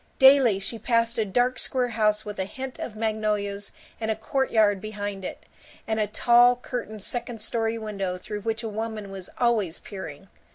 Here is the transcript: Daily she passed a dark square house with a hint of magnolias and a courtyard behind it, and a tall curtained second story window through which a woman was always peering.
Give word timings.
Daily 0.17 0.57
she 0.57 0.79
passed 0.79 1.19
a 1.19 1.25
dark 1.25 1.59
square 1.59 1.89
house 1.89 2.25
with 2.25 2.39
a 2.39 2.45
hint 2.45 2.79
of 2.79 2.95
magnolias 2.95 3.71
and 3.99 4.09
a 4.09 4.15
courtyard 4.15 4.81
behind 4.81 5.23
it, 5.23 5.43
and 5.87 5.99
a 5.99 6.07
tall 6.07 6.55
curtained 6.55 7.03
second 7.03 7.39
story 7.39 7.77
window 7.77 8.17
through 8.17 8.41
which 8.41 8.63
a 8.63 8.67
woman 8.67 9.11
was 9.11 9.29
always 9.37 9.77
peering. 9.77 10.27